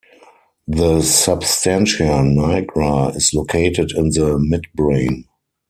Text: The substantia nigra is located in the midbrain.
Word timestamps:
The 0.67 1.03
substantia 1.03 2.23
nigra 2.23 3.15
is 3.15 3.35
located 3.35 3.91
in 3.91 4.05
the 4.05 4.39
midbrain. 4.39 5.25